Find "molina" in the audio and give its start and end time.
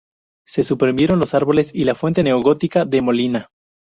3.03-3.51